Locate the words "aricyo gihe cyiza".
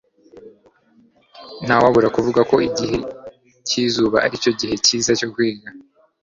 4.25-5.11